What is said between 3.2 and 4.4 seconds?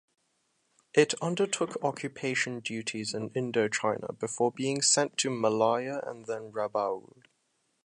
Indochina